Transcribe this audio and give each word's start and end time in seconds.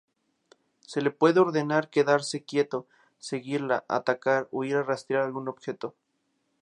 Se 0.79 0.99
le 0.99 1.11
puede 1.11 1.41
ordenar 1.41 1.91
quedarse 1.91 2.41
quieto, 2.43 2.87
seguirla, 3.19 3.85
atacar 3.87 4.47
o 4.51 4.63
ir 4.63 4.77
a 4.77 4.81
rastrear 4.81 5.21
algún 5.21 5.47
objeto. 5.47 5.93